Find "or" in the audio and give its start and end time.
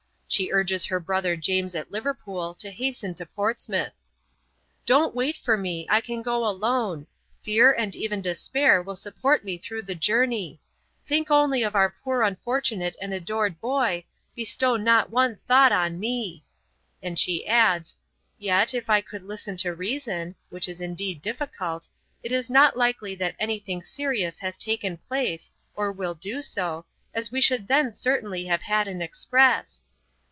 25.75-25.91